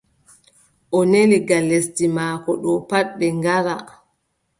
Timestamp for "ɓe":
3.17-3.27